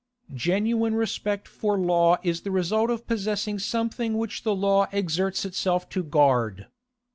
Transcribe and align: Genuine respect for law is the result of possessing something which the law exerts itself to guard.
Genuine 0.33 0.95
respect 0.95 1.47
for 1.47 1.77
law 1.77 2.17
is 2.23 2.41
the 2.41 2.49
result 2.49 2.89
of 2.89 3.05
possessing 3.05 3.59
something 3.59 4.17
which 4.17 4.41
the 4.41 4.55
law 4.55 4.87
exerts 4.91 5.45
itself 5.45 5.87
to 5.89 6.01
guard. 6.01 6.65